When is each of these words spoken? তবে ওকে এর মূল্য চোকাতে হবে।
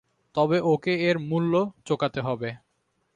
তবে 0.35 0.57
ওকে 0.65 0.93
এর 1.07 1.17
মূল্য 1.29 1.53
চোকাতে 1.85 2.19
হবে। 2.21 2.49